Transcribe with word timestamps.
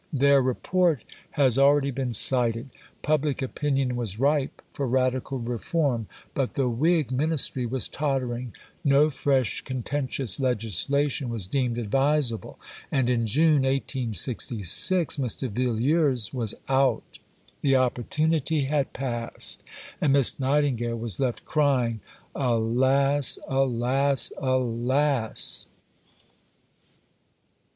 Their 0.11 0.41
Report 0.41 1.03
has 1.33 1.59
already 1.59 1.91
been 1.91 2.11
cited. 2.11 2.71
Public 3.03 3.43
opinion 3.43 3.95
was 3.95 4.19
ripe 4.19 4.63
for 4.73 4.87
radical 4.87 5.37
reform; 5.37 6.07
but 6.33 6.55
the 6.55 6.67
Whig 6.67 7.11
Ministry 7.11 7.67
was 7.67 7.87
tottering, 7.87 8.51
no 8.83 9.11
fresh 9.11 9.61
contentious 9.61 10.39
legislation 10.39 11.29
was 11.29 11.45
deemed 11.45 11.77
advisable, 11.77 12.57
and 12.91 13.11
in 13.11 13.27
June 13.27 13.61
1866 13.61 15.17
Mr. 15.17 15.47
Villiers 15.47 16.33
was 16.33 16.55
out. 16.67 17.19
The 17.61 17.75
opportunity 17.75 18.63
had 18.63 18.93
passed, 18.93 19.63
and 20.01 20.13
Miss 20.13 20.39
Nightingale 20.39 20.97
was 20.97 21.19
left 21.19 21.45
crying, 21.45 21.99
"Alas! 22.33 23.37
Alas! 23.47 24.31
Alas!" 24.39 25.67